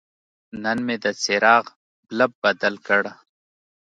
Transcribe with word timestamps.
نن 0.63 0.77
مې 0.85 0.95
د 1.03 1.05
څراغ 1.23 1.65
بلب 2.07 2.31
بدل 2.43 2.75
کړ. 2.87 3.03